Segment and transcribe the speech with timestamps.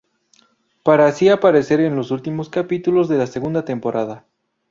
[0.81, 4.25] Para así aparecer en los últimos capítulos de la segunda temporada.